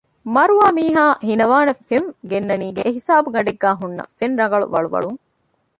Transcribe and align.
މަރުވާ 0.33 0.67
މީހާ 0.77 1.03
ހިނަވާނެ 1.27 1.73
ފެން 1.87 2.07
ގެންނަނީ 2.29 2.67
އެހިސާބުގަނޑެއްގައި 2.85 3.77
ހުންނަ 3.81 4.03
ފެން 4.17 4.35
ރަނގަޅު 4.39 4.65
ވަޅުވަޅުން 4.73 5.19